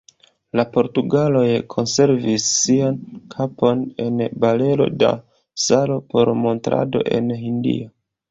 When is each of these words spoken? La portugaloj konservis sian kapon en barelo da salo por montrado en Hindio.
La 0.59 0.63
portugaloj 0.75 1.49
konservis 1.73 2.47
sian 2.61 2.97
kapon 3.35 3.83
en 4.07 4.23
barelo 4.45 4.89
da 5.03 5.13
salo 5.65 5.99
por 6.15 6.33
montrado 6.47 7.05
en 7.19 7.33
Hindio. 7.45 7.89